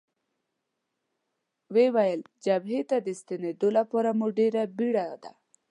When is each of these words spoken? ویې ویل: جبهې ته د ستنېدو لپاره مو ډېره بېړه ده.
ویې 1.73 1.87
ویل: 1.95 2.21
جبهې 2.45 2.81
ته 2.89 2.97
د 3.05 3.07
ستنېدو 3.19 3.67
لپاره 3.77 4.09
مو 4.19 4.27
ډېره 4.37 4.63
بېړه 4.77 5.07
ده. 5.23 5.31